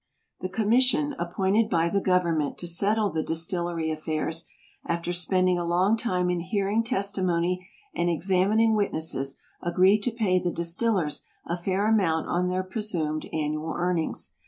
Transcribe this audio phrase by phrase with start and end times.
[0.39, 4.49] The commission appointed by the gov ernment to settle the distillery affairs,
[4.83, 10.49] after spending a long time in hearing testimony and examining witnesses, agreed to pay the
[10.51, 14.33] distillers a fair amount on their presumed annual earnings.